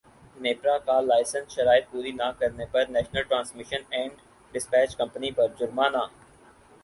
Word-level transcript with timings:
نیپرا 0.43 0.77
کا 0.85 0.99
لائسنس 1.01 1.51
شرائط 1.55 1.91
پوری 1.91 2.11
نہ 2.11 2.29
کرنے 2.39 2.65
پر 2.71 2.85
National 2.89 3.23
Transmission 3.23 3.81
and 3.89 4.13
Despatch 4.53 4.95
Company 4.97 5.31
پر 5.31 5.47
جرمانہ 5.59 6.03